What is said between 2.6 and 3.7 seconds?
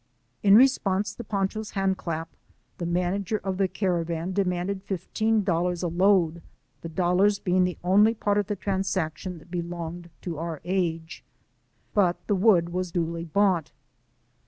the manager of the